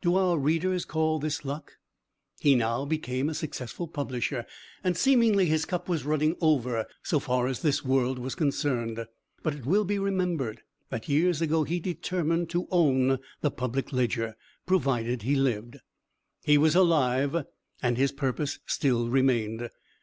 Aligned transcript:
Do 0.00 0.14
our 0.16 0.38
readers 0.38 0.86
call 0.86 1.18
this 1.18 1.44
luck? 1.44 1.74
He 2.40 2.54
now 2.54 2.86
became 2.86 3.28
a 3.28 3.34
successful 3.34 3.86
publisher, 3.86 4.46
and 4.82 4.96
seemingly 4.96 5.44
his 5.44 5.66
cup 5.66 5.86
was 5.86 6.06
running 6.06 6.34
over, 6.40 6.86
so 7.02 7.18
far 7.18 7.46
as 7.46 7.60
this 7.60 7.84
world 7.84 8.18
was 8.18 8.34
concerned, 8.34 9.04
but 9.42 9.54
it 9.54 9.66
will 9.66 9.84
be 9.84 9.98
remembered 9.98 10.62
that 10.88 11.10
years 11.10 11.42
ago 11.42 11.64
he 11.64 11.78
determined 11.78 12.48
to 12.48 12.66
own 12.70 13.18
the 13.42 13.50
Public 13.50 13.92
Ledger, 13.92 14.34
provided 14.64 15.20
he 15.24 15.34
lived. 15.34 15.76
He 16.42 16.56
was 16.56 16.74
alive 16.74 17.44
and 17.82 17.98
his 17.98 18.12
purpose 18.12 18.60
still 18.64 19.10
remained. 19.10 19.68